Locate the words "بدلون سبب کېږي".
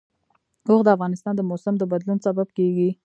1.91-2.89